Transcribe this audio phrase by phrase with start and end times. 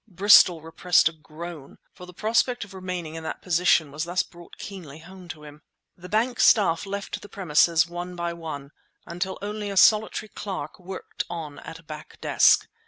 [0.07, 4.57] Bristol repressed a groan, for the prospect of remaining in that position was thus brought
[4.57, 5.61] keenly home to him.
[5.95, 8.71] The bank staff left the premises one by one
[9.05, 12.67] until only a solitary clerk worked on at a back desk.